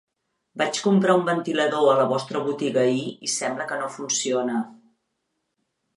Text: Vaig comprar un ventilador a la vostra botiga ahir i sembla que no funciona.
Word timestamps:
Vaig 0.61 0.79
comprar 0.85 1.15
un 1.19 1.27
ventilador 1.27 1.91
a 1.91 1.99
la 2.01 2.07
vostra 2.13 2.41
botiga 2.47 2.85
ahir 2.87 3.03
i 3.29 3.33
sembla 3.37 3.71
que 3.73 3.81
no 3.83 3.93
funciona. 3.99 4.63